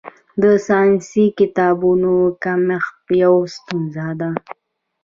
[0.41, 2.13] د ساینسي کتابونو
[2.43, 4.29] کمښت یوه ستونزه ده.